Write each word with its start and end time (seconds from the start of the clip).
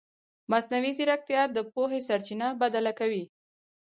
مصنوعي 0.51 0.91
ځیرکتیا 0.97 1.41
د 1.55 1.57
پوهې 1.73 1.99
سرچینه 2.07 2.47
بدله 2.61 2.91
کوي. 2.99 3.23